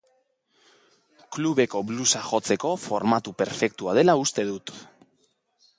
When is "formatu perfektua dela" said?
2.87-4.19